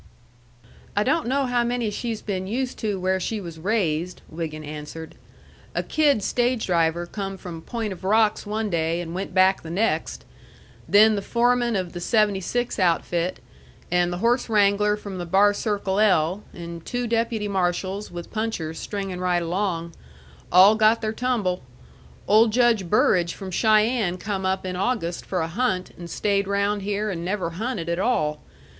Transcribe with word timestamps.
"I 0.95 1.03
don't 1.03 1.27
know 1.27 1.45
how 1.45 1.63
many 1.63 1.91
she's 1.91 2.23
been 2.23 2.47
used 2.47 2.79
to 2.79 2.99
where 2.99 3.19
she 3.19 3.39
was 3.39 3.59
raised," 3.59 4.23
Wiggin 4.29 4.63
answered. 4.63 5.13
"A 5.75 5.83
kid 5.83 6.23
stage 6.23 6.65
driver 6.65 7.05
come 7.05 7.37
from 7.37 7.61
Point 7.61 7.93
of 7.93 8.03
Rocks 8.03 8.43
one 8.43 8.71
day 8.71 8.99
and 8.99 9.13
went 9.13 9.35
back 9.35 9.61
the 9.61 9.69
next. 9.69 10.25
Then 10.89 11.13
the 11.15 11.21
foreman 11.21 11.75
of 11.75 11.93
the 11.93 11.99
76 12.01 12.79
outfit, 12.79 13.41
and 13.91 14.11
the 14.11 14.17
horse 14.17 14.49
wrangler 14.49 14.97
from 14.97 15.19
the 15.19 15.25
Bar 15.27 15.53
Circle 15.53 15.99
L, 15.99 16.41
and 16.51 16.83
two 16.83 17.05
deputy 17.05 17.47
marshals, 17.47 18.09
with 18.09 18.31
punchers, 18.33 18.79
stringin' 18.79 19.19
right 19.21 19.43
along, 19.43 19.93
all 20.51 20.73
got 20.73 21.01
their 21.03 21.13
tumble. 21.13 21.61
Old 22.27 22.51
Judge 22.51 22.89
Burrage 22.89 23.35
from 23.35 23.51
Cheyenne 23.51 24.17
come 24.17 24.47
up 24.47 24.65
in 24.65 24.75
August 24.75 25.27
for 25.27 25.41
a 25.41 25.47
hunt 25.47 25.91
and 25.91 26.09
stayed 26.09 26.47
round 26.47 26.81
here 26.81 27.11
and 27.11 27.23
never 27.23 27.51
hunted 27.51 27.87
at 27.87 27.99
all. 27.99 28.41